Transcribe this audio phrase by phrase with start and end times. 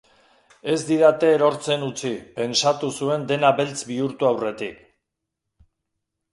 [0.75, 4.85] Ez didate erortzen utzi, pentsatu zuen dena beltz bihurtu aurretik.